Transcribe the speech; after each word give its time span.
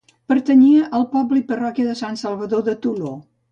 Pertanyia 0.31 0.87
al 0.99 1.05
poble 1.11 1.43
i 1.43 1.45
parròquia 1.53 1.91
de 1.91 1.95
Sant 2.01 2.19
Salvador 2.25 2.67
de 2.71 2.77
Toló. 2.89 3.15